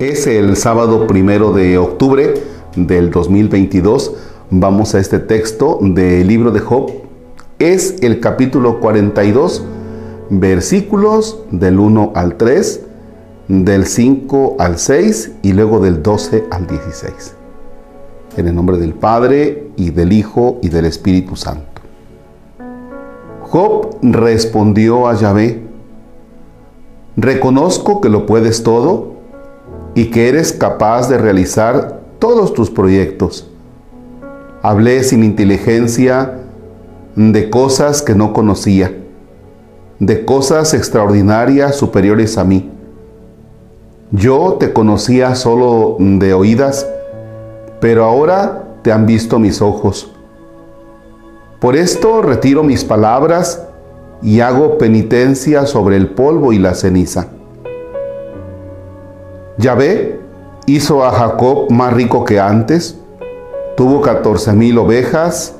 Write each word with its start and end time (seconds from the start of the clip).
Es 0.00 0.26
el 0.26 0.56
sábado 0.56 1.06
primero 1.06 1.52
de 1.52 1.76
octubre 1.76 2.32
del 2.74 3.10
2022. 3.10 4.14
Vamos 4.48 4.94
a 4.94 4.98
este 4.98 5.18
texto 5.18 5.78
del 5.82 6.26
libro 6.26 6.52
de 6.52 6.60
Job. 6.60 6.90
Es 7.58 7.96
el 8.00 8.18
capítulo 8.18 8.80
42, 8.80 9.62
versículos 10.30 11.40
del 11.50 11.78
1 11.78 12.12
al 12.14 12.38
3, 12.38 12.80
del 13.48 13.84
5 13.84 14.56
al 14.58 14.78
6 14.78 15.32
y 15.42 15.52
luego 15.52 15.80
del 15.80 16.02
12 16.02 16.46
al 16.50 16.66
16. 16.66 17.34
En 18.38 18.48
el 18.48 18.54
nombre 18.54 18.78
del 18.78 18.94
Padre 18.94 19.68
y 19.76 19.90
del 19.90 20.14
Hijo 20.14 20.60
y 20.62 20.70
del 20.70 20.86
Espíritu 20.86 21.36
Santo. 21.36 21.82
Job 23.42 23.98
respondió 24.00 25.08
a 25.08 25.14
Yahvé, 25.14 25.62
reconozco 27.18 28.00
que 28.00 28.08
lo 28.08 28.24
puedes 28.24 28.62
todo 28.62 29.09
y 29.94 30.06
que 30.06 30.28
eres 30.28 30.52
capaz 30.52 31.08
de 31.08 31.18
realizar 31.18 32.00
todos 32.18 32.52
tus 32.54 32.70
proyectos. 32.70 33.48
Hablé 34.62 35.02
sin 35.02 35.24
inteligencia 35.24 36.38
de 37.16 37.50
cosas 37.50 38.02
que 38.02 38.14
no 38.14 38.32
conocía, 38.32 38.94
de 39.98 40.24
cosas 40.24 40.74
extraordinarias 40.74 41.76
superiores 41.76 42.38
a 42.38 42.44
mí. 42.44 42.70
Yo 44.12 44.56
te 44.58 44.72
conocía 44.72 45.34
solo 45.34 45.96
de 45.98 46.34
oídas, 46.34 46.86
pero 47.80 48.04
ahora 48.04 48.64
te 48.82 48.92
han 48.92 49.06
visto 49.06 49.38
mis 49.38 49.62
ojos. 49.62 50.12
Por 51.60 51.76
esto 51.76 52.22
retiro 52.22 52.62
mis 52.62 52.84
palabras 52.84 53.66
y 54.22 54.40
hago 54.40 54.78
penitencia 54.78 55.66
sobre 55.66 55.96
el 55.96 56.08
polvo 56.08 56.52
y 56.52 56.58
la 56.58 56.74
ceniza. 56.74 57.28
Yahvé 59.60 60.18
hizo 60.64 61.04
a 61.04 61.10
Jacob 61.10 61.70
más 61.70 61.92
rico 61.92 62.24
que 62.24 62.40
antes. 62.40 62.96
Tuvo 63.76 64.00
catorce 64.00 64.54
mil 64.54 64.78
ovejas, 64.78 65.54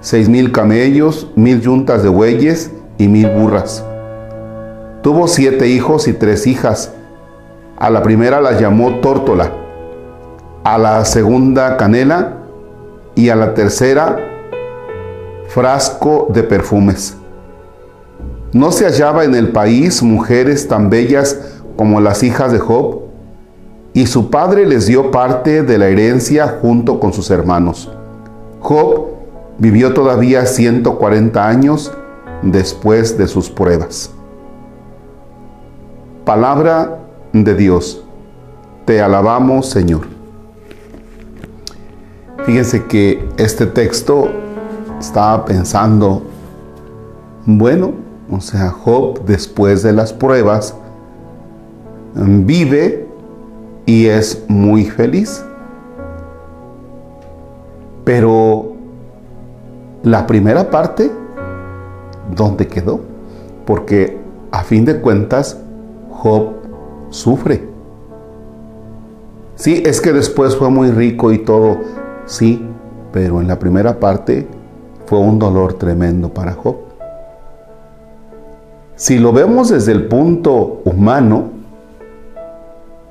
seis 0.00 0.28
mil 0.28 0.50
camellos, 0.50 1.30
mil 1.36 1.60
yuntas 1.60 2.02
de 2.02 2.08
bueyes 2.08 2.72
y 2.98 3.06
mil 3.06 3.30
burras. 3.30 3.84
Tuvo 5.02 5.28
siete 5.28 5.68
hijos 5.68 6.08
y 6.08 6.12
tres 6.12 6.48
hijas. 6.48 6.92
A 7.78 7.88
la 7.88 8.02
primera 8.02 8.40
la 8.40 8.58
llamó 8.58 8.96
Tórtola, 8.96 9.52
a 10.64 10.76
la 10.76 11.04
segunda 11.04 11.76
Canela 11.76 12.38
y 13.14 13.28
a 13.28 13.36
la 13.36 13.54
tercera 13.54 14.18
Frasco 15.48 16.26
de 16.30 16.42
perfumes. 16.42 17.16
No 18.52 18.72
se 18.72 18.86
hallaba 18.86 19.22
en 19.22 19.36
el 19.36 19.50
país 19.52 20.02
mujeres 20.02 20.66
tan 20.66 20.90
bellas 20.90 21.38
como 21.76 22.00
las 22.00 22.24
hijas 22.24 22.50
de 22.50 22.58
Job, 22.58 23.05
y 23.96 24.06
su 24.06 24.28
padre 24.28 24.66
les 24.66 24.84
dio 24.84 25.10
parte 25.10 25.62
de 25.62 25.78
la 25.78 25.86
herencia 25.86 26.58
junto 26.60 27.00
con 27.00 27.14
sus 27.14 27.30
hermanos. 27.30 27.90
Job 28.60 29.06
vivió 29.56 29.94
todavía 29.94 30.44
140 30.44 31.48
años 31.48 31.90
después 32.42 33.16
de 33.16 33.26
sus 33.26 33.48
pruebas. 33.48 34.10
Palabra 36.26 36.98
de 37.32 37.54
Dios. 37.54 38.04
Te 38.84 39.00
alabamos, 39.00 39.70
Señor. 39.70 40.02
Fíjense 42.44 42.84
que 42.84 43.26
este 43.38 43.64
texto 43.64 44.28
estaba 45.00 45.46
pensando, 45.46 46.22
bueno, 47.46 47.94
o 48.30 48.42
sea, 48.42 48.68
Job 48.68 49.24
después 49.24 49.82
de 49.82 49.94
las 49.94 50.12
pruebas 50.12 50.74
vive 52.14 53.05
y 53.86 54.06
es 54.06 54.44
muy 54.48 54.84
feliz. 54.84 55.44
Pero 58.04 58.72
la 60.02 60.26
primera 60.26 60.70
parte, 60.70 61.10
¿dónde 62.34 62.66
quedó? 62.66 63.00
Porque 63.64 64.18
a 64.50 64.62
fin 64.62 64.84
de 64.84 65.00
cuentas, 65.00 65.58
Job 66.10 66.52
sufre. 67.10 67.68
Sí, 69.54 69.82
es 69.86 70.00
que 70.00 70.12
después 70.12 70.54
fue 70.56 70.68
muy 70.68 70.90
rico 70.90 71.32
y 71.32 71.38
todo, 71.38 71.78
sí, 72.26 72.64
pero 73.12 73.40
en 73.40 73.48
la 73.48 73.58
primera 73.58 73.98
parte 73.98 74.46
fue 75.06 75.18
un 75.18 75.38
dolor 75.38 75.74
tremendo 75.74 76.28
para 76.28 76.52
Job. 76.52 76.76
Si 78.96 79.18
lo 79.18 79.32
vemos 79.32 79.70
desde 79.70 79.92
el 79.92 80.06
punto 80.06 80.82
humano, 80.84 81.55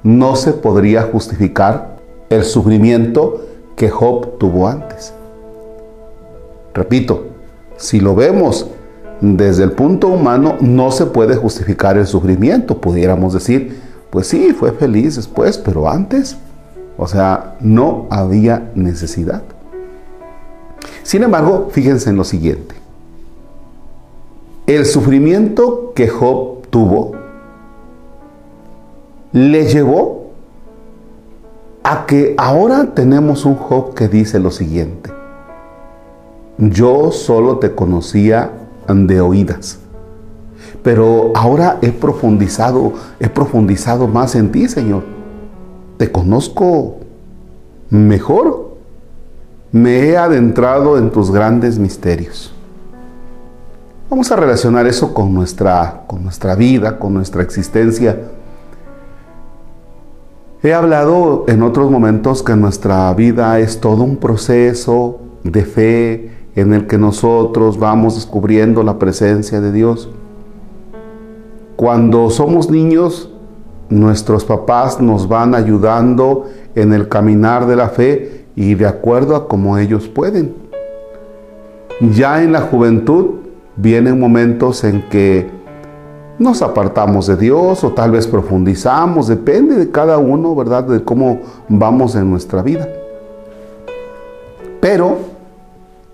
no 0.06 0.36
se 0.36 0.54
podría 0.54 1.02
justificar 1.02 1.98
el 2.30 2.44
sufrimiento 2.44 3.44
que 3.76 3.90
Job 3.90 4.38
tuvo 4.38 4.68
antes. 4.68 5.12
Repito, 6.76 7.26
si 7.76 8.00
lo 8.00 8.14
vemos 8.14 8.68
desde 9.20 9.64
el 9.64 9.72
punto 9.72 10.10
humano, 10.10 10.58
no 10.62 10.92
se 10.92 11.08
puede 11.08 11.36
justificar 11.36 11.98
el 11.98 12.06
sufrimiento. 12.06 12.80
Pudiéramos 12.80 13.34
decir, 13.34 13.82
pues 14.12 14.28
sí, 14.28 14.54
fue 14.54 14.74
feliz 14.74 15.16
después, 15.16 15.58
pero 15.58 15.90
antes, 15.90 16.38
o 16.98 17.08
sea, 17.08 17.56
no 17.60 18.06
había 18.12 18.70
necesidad. 18.76 19.42
Sin 21.02 21.24
embargo, 21.24 21.70
fíjense 21.72 22.12
en 22.12 22.18
lo 22.18 22.26
siguiente. 22.26 22.76
El 24.68 24.86
sufrimiento 24.86 25.94
que 25.96 26.08
Job 26.10 26.68
tuvo 26.70 27.25
le 29.36 29.66
llevó 29.66 30.32
a 31.84 32.06
que 32.06 32.36
ahora 32.38 32.94
tenemos 32.96 33.44
un 33.44 33.56
Job 33.56 33.94
que 33.94 34.08
dice 34.08 34.40
lo 34.40 34.50
siguiente. 34.50 35.12
Yo 36.58 37.12
solo 37.12 37.58
te 37.58 37.76
conocía 37.76 38.50
de 38.88 39.20
oídas, 39.20 39.80
pero 40.82 41.34
ahora 41.36 41.80
he 41.82 41.92
profundizado, 41.92 42.94
he 43.20 43.28
profundizado 43.28 44.08
más 44.08 44.36
en 44.36 44.54
ti, 44.54 44.70
Señor. 44.70 45.04
Te 45.98 46.10
conozco 46.10 47.00
mejor. 47.90 48.78
Me 49.74 50.06
he 50.06 50.18
adentrado 50.18 50.98
en 50.98 51.12
tus 51.12 51.30
grandes 51.30 51.78
misterios. 51.78 52.54
Vamos 54.10 54.32
a 54.32 54.38
relacionar 54.38 54.88
eso 54.88 55.14
con 55.14 55.34
nuestra, 55.34 56.04
con 56.08 56.24
nuestra 56.24 56.56
vida, 56.56 56.98
con 56.98 57.14
nuestra 57.14 57.44
existencia 57.44 58.18
He 60.66 60.74
hablado 60.74 61.46
en 61.48 61.62
otros 61.62 61.92
momentos 61.92 62.42
que 62.42 62.56
nuestra 62.56 63.14
vida 63.14 63.60
es 63.60 63.80
todo 63.80 64.02
un 64.02 64.18
proceso 64.18 65.20
de 65.44 65.64
fe 65.64 66.32
en 66.56 66.74
el 66.74 66.88
que 66.88 66.98
nosotros 66.98 67.78
vamos 67.78 68.16
descubriendo 68.16 68.82
la 68.82 68.98
presencia 68.98 69.62
de 69.62 69.72
Dios. 69.72 70.10
Cuando 71.76 72.32
somos 72.32 72.72
niños, 72.72 73.30
nuestros 73.90 74.44
papás 74.44 75.00
nos 75.00 75.28
van 75.28 75.54
ayudando 75.54 76.46
en 76.74 76.94
el 76.94 77.10
caminar 77.10 77.68
de 77.68 77.76
la 77.76 77.90
fe 77.90 78.48
y 78.56 78.74
de 78.74 78.88
acuerdo 78.88 79.36
a 79.36 79.48
como 79.48 79.78
ellos 79.78 80.08
pueden. 80.08 80.56
Ya 82.16 82.42
en 82.42 82.54
la 82.54 82.62
juventud 82.62 83.36
vienen 83.76 84.20
momentos 84.20 84.84
en 84.84 85.04
que 85.10 85.48
nos 86.38 86.62
apartamos 86.62 87.28
de 87.28 87.38
Dios 87.38 87.84
o 87.84 87.92
tal 87.92 88.12
vez 88.12 88.28
profundizamos, 88.28 89.28
depende 89.28 89.76
de 89.76 89.92
cada 89.92 90.18
uno, 90.18 90.56
¿verdad? 90.56 90.84
De 90.84 91.04
cómo 91.04 91.40
vamos 91.70 92.16
en 92.16 92.30
nuestra 92.30 92.62
vida. 92.62 92.88
Pero 94.82 95.18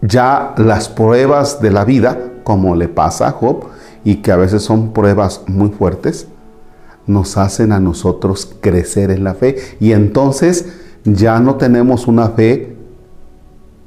ya 0.01 0.53
las 0.57 0.89
pruebas 0.89 1.61
de 1.61 1.71
la 1.71 1.85
vida, 1.85 2.17
como 2.43 2.75
le 2.75 2.87
pasa 2.87 3.27
a 3.27 3.31
Job, 3.31 3.65
y 4.03 4.17
que 4.17 4.31
a 4.31 4.37
veces 4.37 4.63
son 4.63 4.93
pruebas 4.93 5.43
muy 5.47 5.69
fuertes, 5.69 6.28
nos 7.07 7.37
hacen 7.37 7.72
a 7.72 7.79
nosotros 7.79 8.55
crecer 8.61 9.11
en 9.11 9.23
la 9.23 9.34
fe. 9.34 9.57
Y 9.79 9.91
entonces 9.91 10.72
ya 11.03 11.40
no 11.40 11.55
tenemos 11.55 12.07
una 12.07 12.29
fe 12.29 12.75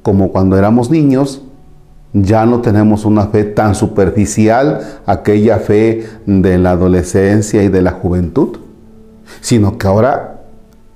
como 0.03 0.31
cuando 0.33 0.59
éramos 0.59 0.91
niños, 0.91 1.43
ya 2.15 2.47
no 2.47 2.61
tenemos 2.61 3.05
una 3.05 3.27
fe 3.27 3.43
tan 3.43 3.75
superficial, 3.75 5.01
aquella 5.05 5.59
fe 5.59 6.07
de 6.27 6.59
la 6.59 6.71
adolescencia 6.71 7.65
y 7.65 7.69
de 7.69 7.83
la 7.83 7.91
juventud, 7.91 8.59
sino 9.41 9.77
que 9.77 9.89
ahora 9.89 10.45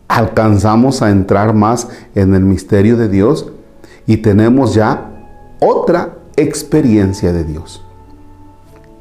alcanzamos 0.07 1.03
a 1.03 1.11
entrar 1.11 1.55
más 1.55 1.89
en 2.15 2.35
el 2.35 2.43
misterio 2.43 2.97
de 2.97 3.09
Dios 3.09 3.51
y 4.07 4.19
tenemos 4.19 4.75
ya 4.75 5.11
otra 5.61 6.15
experiencia 6.37 7.33
de 7.33 7.43
Dios. 7.43 7.85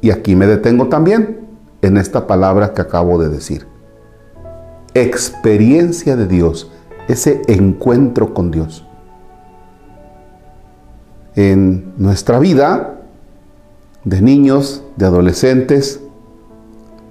Y 0.01 0.09
aquí 0.09 0.35
me 0.35 0.47
detengo 0.47 0.87
también 0.87 1.41
en 1.83 1.97
esta 1.97 2.25
palabra 2.25 2.73
que 2.73 2.81
acabo 2.81 3.19
de 3.21 3.29
decir. 3.29 3.67
Experiencia 4.95 6.15
de 6.15 6.25
Dios, 6.25 6.71
ese 7.07 7.43
encuentro 7.47 8.33
con 8.33 8.49
Dios 8.49 8.86
en 11.37 11.93
nuestra 11.97 12.39
vida 12.39 12.97
de 14.03 14.21
niños, 14.21 14.83
de 14.95 15.05
adolescentes, 15.05 16.01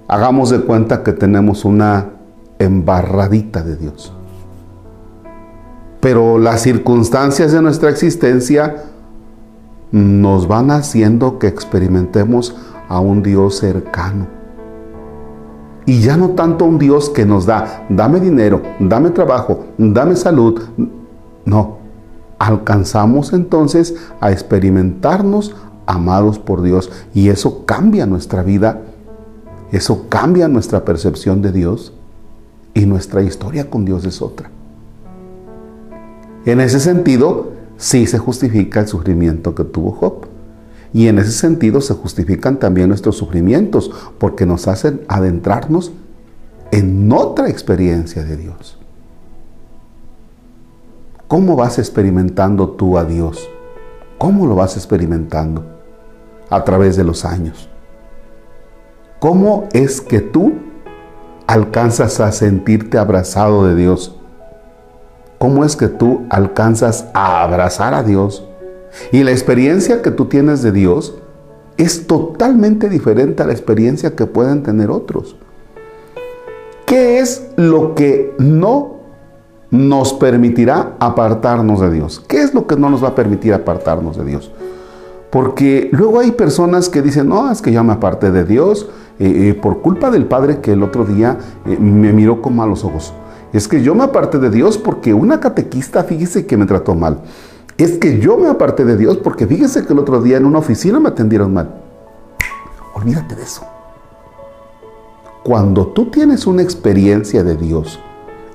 hagamos 0.09 0.49
de 0.49 0.59
cuenta 0.59 1.01
que 1.01 1.13
tenemos 1.13 1.63
una 1.63 2.09
embarradita 2.59 3.63
de 3.63 3.77
Dios. 3.77 4.13
Pero 6.01 6.39
las 6.39 6.61
circunstancias 6.61 7.53
de 7.53 7.61
nuestra 7.61 7.89
existencia 7.89 8.83
nos 9.91 10.47
van 10.49 10.71
haciendo 10.71 11.39
que 11.39 11.47
experimentemos 11.47 12.53
a 12.89 12.99
un 12.99 13.23
Dios 13.23 13.59
cercano. 13.59 14.27
Y 15.85 16.01
ya 16.01 16.17
no 16.17 16.31
tanto 16.31 16.65
un 16.65 16.79
Dios 16.79 17.09
que 17.09 17.25
nos 17.25 17.45
da, 17.45 17.85
dame 17.87 18.19
dinero, 18.19 18.61
dame 18.77 19.11
trabajo, 19.11 19.67
dame 19.77 20.17
salud. 20.17 20.61
No, 21.45 21.76
alcanzamos 22.39 23.33
entonces 23.33 23.95
a 24.19 24.31
experimentarnos 24.31 25.55
amados 25.85 26.39
por 26.39 26.61
Dios 26.61 26.91
y 27.13 27.29
eso 27.29 27.65
cambia 27.65 28.05
nuestra 28.05 28.43
vida, 28.43 28.81
eso 29.71 30.05
cambia 30.09 30.47
nuestra 30.47 30.85
percepción 30.85 31.41
de 31.41 31.51
Dios 31.51 31.93
y 32.73 32.85
nuestra 32.85 33.23
historia 33.23 33.69
con 33.69 33.85
Dios 33.85 34.05
es 34.05 34.21
otra. 34.21 34.51
En 36.45 36.61
ese 36.61 36.79
sentido, 36.79 37.51
sí 37.77 38.05
se 38.05 38.17
justifica 38.19 38.79
el 38.79 38.87
sufrimiento 38.87 39.55
que 39.55 39.63
tuvo 39.63 39.91
Job. 39.91 40.27
Y 40.93 41.07
en 41.07 41.19
ese 41.19 41.31
sentido 41.31 41.81
se 41.81 41.93
justifican 41.93 42.57
también 42.57 42.87
nuestros 42.87 43.17
sufrimientos, 43.17 43.91
porque 44.17 44.45
nos 44.45 44.67
hacen 44.67 45.01
adentrarnos 45.09 45.91
en 46.71 47.11
otra 47.11 47.49
experiencia 47.49 48.23
de 48.23 48.37
Dios. 48.37 48.77
¿Cómo 51.27 51.57
vas 51.57 51.77
experimentando 51.77 52.69
tú 52.69 52.97
a 52.97 53.03
Dios? 53.03 53.49
¿Cómo 54.17 54.47
lo 54.47 54.55
vas 54.55 54.77
experimentando? 54.77 55.61
A 56.49 56.63
través 56.63 56.95
de 56.95 57.03
los 57.03 57.25
años. 57.25 57.69
¿Cómo 59.19 59.67
es 59.73 59.99
que 59.99 60.21
tú 60.21 60.53
alcanzas 61.45 62.21
a 62.21 62.31
sentirte 62.31 62.97
abrazado 62.97 63.67
de 63.67 63.75
Dios? 63.75 64.15
¿Cómo 65.37 65.65
es 65.65 65.75
que 65.75 65.89
tú 65.89 66.25
alcanzas 66.29 67.07
a 67.13 67.43
abrazar 67.43 67.93
a 67.93 68.03
Dios? 68.03 68.47
Y 69.11 69.23
la 69.23 69.31
experiencia 69.31 70.01
que 70.01 70.11
tú 70.11 70.27
tienes 70.27 70.61
de 70.61 70.71
Dios 70.71 71.15
es 71.75 72.07
totalmente 72.07 72.87
diferente 72.87 73.43
a 73.43 73.47
la 73.47 73.51
experiencia 73.51 74.15
que 74.15 74.27
pueden 74.27 74.63
tener 74.63 74.89
otros. 74.89 75.35
¿Qué 76.85 77.19
es 77.19 77.49
lo 77.57 77.95
que 77.95 78.33
no 78.39 78.96
nos 79.71 80.13
permitirá 80.13 80.93
apartarnos 80.99 81.81
de 81.81 81.91
Dios? 81.91 82.23
¿Qué 82.27 82.41
es 82.41 82.53
lo 82.53 82.67
que 82.67 82.75
no 82.75 82.89
nos 82.89 83.03
va 83.03 83.09
a 83.09 83.15
permitir 83.15 83.53
apartarnos 83.53 84.17
de 84.17 84.25
Dios? 84.25 84.51
Porque 85.29 85.89
luego 85.91 86.19
hay 86.19 86.31
personas 86.31 86.89
que 86.89 87.01
dicen, 87.01 87.27
no, 87.27 87.51
es 87.51 87.61
que 87.61 87.71
ya 87.71 87.83
me 87.83 87.93
aparté 87.93 88.31
de 88.31 88.45
Dios 88.45 88.87
eh, 89.19 89.49
eh, 89.49 89.53
por 89.53 89.81
culpa 89.81 90.09
del 90.09 90.25
Padre 90.25 90.61
que 90.61 90.71
el 90.71 90.83
otro 90.83 91.03
día 91.03 91.37
eh, 91.65 91.77
me 91.79 92.13
miró 92.13 92.41
con 92.41 92.55
malos 92.55 92.83
ojos. 92.85 93.13
Es 93.51 93.67
que 93.67 93.81
yo 93.81 93.93
me 93.93 94.03
aparté 94.03 94.39
de 94.39 94.49
Dios 94.49 94.77
porque 94.77 95.13
una 95.13 95.39
catequista, 95.39 96.03
fíjese 96.03 96.45
que 96.45 96.57
me 96.57 96.65
trató 96.65 96.95
mal. 96.95 97.21
Es 97.77 97.97
que 97.97 98.19
yo 98.19 98.37
me 98.37 98.47
aparté 98.47 98.85
de 98.85 98.97
Dios 98.97 99.17
porque 99.17 99.45
fíjese 99.45 99.85
que 99.85 99.93
el 99.93 99.99
otro 99.99 100.21
día 100.21 100.37
en 100.37 100.45
una 100.45 100.59
oficina 100.59 100.99
me 100.99 101.09
atendieron 101.09 101.53
mal. 101.53 101.75
Olvídate 102.95 103.35
de 103.35 103.43
eso. 103.43 103.63
Cuando 105.43 105.87
tú 105.87 106.09
tienes 106.09 106.47
una 106.47 106.61
experiencia 106.61 107.43
de 107.43 107.55
Dios 107.55 107.99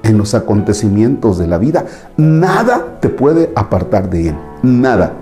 en 0.03 0.19
los 0.19 0.35
acontecimientos 0.35 1.39
de 1.39 1.47
la 1.47 1.59
vida, 1.59 1.87
nada 2.17 2.99
te 3.01 3.09
puede 3.09 3.53
apartar 3.55 4.11
de 4.11 4.29
Él. 4.29 4.37
Nada. 4.63 5.13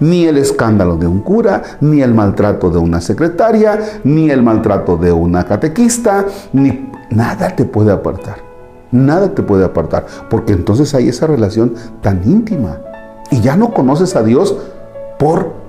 Ni 0.00 0.24
el 0.24 0.38
escándalo 0.38 0.96
de 0.96 1.06
un 1.06 1.20
cura, 1.20 1.62
ni 1.80 2.02
el 2.02 2.14
maltrato 2.14 2.70
de 2.70 2.78
una 2.78 3.00
secretaria, 3.00 4.00
ni 4.02 4.30
el 4.30 4.42
maltrato 4.42 4.96
de 4.96 5.12
una 5.12 5.44
catequista, 5.44 6.26
ni 6.52 6.90
nada 7.10 7.54
te 7.54 7.64
puede 7.64 7.92
apartar. 7.92 8.36
Nada 8.90 9.34
te 9.34 9.42
puede 9.42 9.64
apartar, 9.64 10.06
porque 10.30 10.52
entonces 10.52 10.94
hay 10.94 11.08
esa 11.08 11.26
relación 11.26 11.74
tan 12.00 12.22
íntima. 12.24 12.78
Y 13.30 13.40
ya 13.40 13.56
no 13.56 13.72
conoces 13.72 14.14
a 14.16 14.22
Dios 14.22 14.56
por 15.18 15.63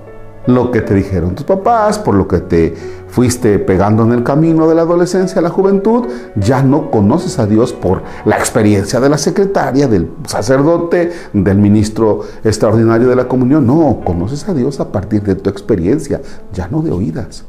lo 0.46 0.70
que 0.70 0.80
te 0.80 0.94
dijeron 0.94 1.34
tus 1.34 1.44
papás, 1.44 1.98
por 1.98 2.14
lo 2.14 2.28
que 2.28 2.38
te 2.38 2.74
fuiste 3.08 3.58
pegando 3.58 4.04
en 4.04 4.12
el 4.12 4.22
camino 4.22 4.68
de 4.68 4.74
la 4.74 4.82
adolescencia 4.82 5.38
a 5.38 5.42
la 5.42 5.50
juventud, 5.50 6.06
ya 6.36 6.62
no 6.62 6.90
conoces 6.90 7.38
a 7.38 7.46
Dios 7.46 7.72
por 7.72 8.02
la 8.24 8.36
experiencia 8.36 9.00
de 9.00 9.08
la 9.08 9.18
secretaria, 9.18 9.88
del 9.88 10.10
sacerdote, 10.26 11.12
del 11.32 11.58
ministro 11.58 12.20
extraordinario 12.44 13.08
de 13.08 13.16
la 13.16 13.28
comunión, 13.28 13.66
no, 13.66 14.00
conoces 14.04 14.48
a 14.48 14.54
Dios 14.54 14.80
a 14.80 14.92
partir 14.92 15.22
de 15.22 15.34
tu 15.34 15.50
experiencia, 15.50 16.20
ya 16.52 16.68
no 16.68 16.82
de 16.82 16.92
oídas. 16.92 17.44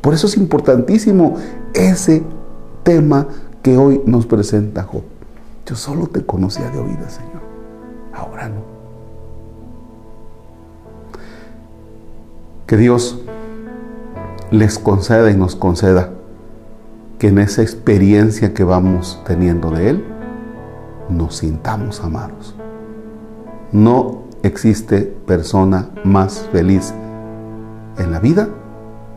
Por 0.00 0.14
eso 0.14 0.26
es 0.26 0.36
importantísimo 0.36 1.36
ese 1.74 2.22
tema 2.82 3.26
que 3.62 3.76
hoy 3.76 4.02
nos 4.06 4.26
presenta 4.26 4.82
Job. 4.82 5.02
Yo 5.66 5.76
solo 5.76 6.08
te 6.08 6.26
conocía 6.26 6.68
de 6.70 6.80
oídas, 6.80 7.14
Señor. 7.14 7.42
Ahora 8.12 8.48
no. 8.48 8.71
Que 12.72 12.78
Dios 12.78 13.18
les 14.50 14.78
conceda 14.78 15.30
y 15.30 15.36
nos 15.36 15.56
conceda 15.56 16.08
que 17.18 17.28
en 17.28 17.36
esa 17.36 17.60
experiencia 17.60 18.54
que 18.54 18.64
vamos 18.64 19.20
teniendo 19.26 19.70
de 19.70 19.90
Él, 19.90 20.04
nos 21.10 21.36
sintamos 21.36 22.00
amados. 22.00 22.54
No 23.72 24.22
existe 24.42 25.02
persona 25.02 25.90
más 26.02 26.48
feliz 26.50 26.94
en 27.98 28.10
la 28.10 28.20
vida 28.20 28.48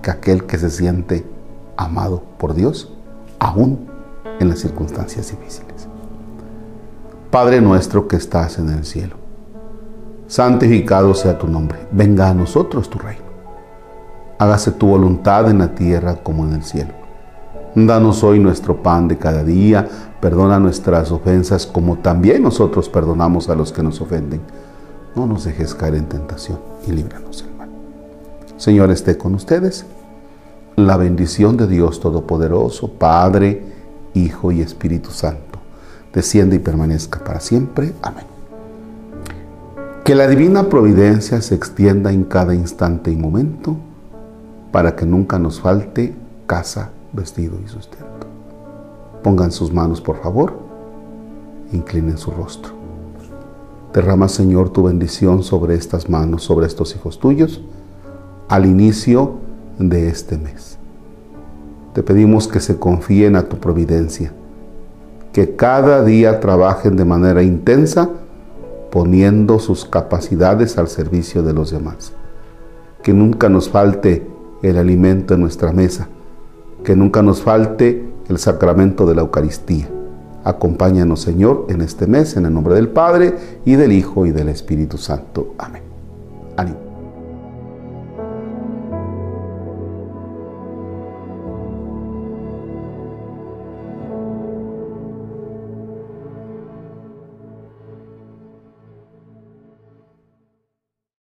que 0.02 0.12
aquel 0.12 0.44
que 0.44 0.58
se 0.58 0.70
siente 0.70 1.26
amado 1.78 2.24
por 2.38 2.56
Dios, 2.56 2.92
aún 3.40 3.88
en 4.42 4.50
las 4.50 4.60
circunstancias 4.60 5.32
difíciles. 5.32 5.88
Padre 7.32 7.62
nuestro 7.62 8.10
que 8.10 8.18
estás 8.18 8.60
en 8.60 8.68
el 8.68 8.84
cielo, 8.84 9.16
santificado 10.28 11.14
sea 11.14 11.40
tu 11.40 11.48
nombre, 11.48 11.88
venga 11.94 12.28
a 12.28 12.34
nosotros 12.34 12.90
tu 12.90 13.00
reino. 13.00 13.25
Hágase 14.38 14.72
tu 14.72 14.88
voluntad 14.88 15.50
en 15.50 15.60
la 15.60 15.74
tierra 15.76 16.16
como 16.16 16.46
en 16.46 16.54
el 16.54 16.64
cielo. 16.64 16.92
Danos 17.74 18.24
hoy 18.24 18.40
nuestro 18.40 18.82
pan 18.84 19.08
de 19.08 19.18
cada 19.18 19.44
día, 19.44 19.88
perdona 20.20 20.60
nuestras 20.60 21.12
ofensas 21.12 21.66
como 21.66 21.98
también 22.00 22.44
nosotros 22.44 22.90
perdonamos 22.90 23.50
a 23.50 23.56
los 23.56 23.72
que 23.72 23.84
nos 23.84 24.02
ofenden. 24.02 24.42
No 25.16 25.26
nos 25.26 25.46
dejes 25.46 25.74
caer 25.74 25.96
en 25.96 26.06
tentación 26.06 26.60
y 26.86 26.92
líbranos 26.92 27.44
del 27.44 27.56
mal. 27.56 27.70
Señor 28.58 28.92
esté 28.92 29.18
con 29.18 29.36
ustedes. 29.36 29.86
La 30.76 30.98
bendición 30.98 31.56
de 31.56 31.68
Dios 31.68 32.02
Todopoderoso, 32.02 32.92
Padre, 32.92 33.64
Hijo 34.14 34.52
y 34.52 34.60
Espíritu 34.60 35.12
Santo, 35.12 35.60
desciende 36.14 36.58
y 36.58 36.60
permanezca 36.60 37.24
para 37.24 37.40
siempre. 37.40 37.94
Amén. 38.02 38.26
Que 40.04 40.16
la 40.16 40.28
divina 40.28 40.68
providencia 40.68 41.42
se 41.42 41.56
extienda 41.56 42.12
en 42.12 42.26
cada 42.26 42.54
instante 42.54 43.12
y 43.12 43.16
momento 43.16 43.78
para 44.76 44.94
que 44.94 45.06
nunca 45.06 45.40
nos 45.40 45.62
falte 45.62 46.14
casa, 46.48 46.92
vestido 47.14 47.58
y 47.64 47.68
sustento. 47.70 48.28
Pongan 49.24 49.54
sus 49.54 49.72
manos, 49.72 50.02
por 50.02 50.18
favor, 50.22 50.52
inclinen 51.72 52.18
su 52.18 52.30
rostro. 52.32 52.74
Derrama, 53.94 54.28
Señor, 54.28 54.72
tu 54.72 54.84
bendición 54.84 55.44
sobre 55.44 55.76
estas 55.76 56.10
manos, 56.10 56.44
sobre 56.44 56.68
estos 56.68 56.94
hijos 56.94 57.20
tuyos, 57.22 57.62
al 58.50 58.66
inicio 58.66 59.36
de 59.80 60.10
este 60.10 60.38
mes. 60.38 60.78
Te 61.94 62.04
pedimos 62.04 62.50
que 62.50 62.60
se 62.60 62.78
confíen 62.78 63.38
a 63.38 63.44
tu 63.44 63.56
providencia, 63.60 64.34
que 65.32 65.56
cada 65.56 66.04
día 66.04 66.42
trabajen 66.42 66.98
de 66.98 67.06
manera 67.06 67.44
intensa 67.44 68.10
poniendo 68.92 69.58
sus 69.60 69.86
capacidades 69.86 70.78
al 70.78 70.90
servicio 70.90 71.44
de 71.44 71.54
los 71.54 71.72
demás. 71.72 72.12
Que 73.02 73.14
nunca 73.14 73.48
nos 73.48 73.70
falte 73.70 74.35
el 74.70 74.78
alimento 74.78 75.34
en 75.34 75.42
nuestra 75.42 75.72
mesa, 75.72 76.08
que 76.84 76.96
nunca 76.96 77.22
nos 77.22 77.42
falte 77.42 78.04
el 78.28 78.38
sacramento 78.38 79.06
de 79.06 79.16
la 79.16 79.22
Eucaristía. 79.22 79.90
Acompáñanos, 80.44 81.22
Señor, 81.22 81.66
en 81.70 81.82
este 81.82 82.06
mes, 82.08 82.38
en 82.38 82.46
el 82.46 82.54
nombre 82.54 82.76
del 82.76 82.90
Padre, 82.90 83.34
y 83.66 83.76
del 83.76 83.92
Hijo, 83.92 84.26
y 84.26 84.32
del 84.32 84.50
Espíritu 84.50 84.98
Santo. 84.98 85.56
Amén. 85.58 86.85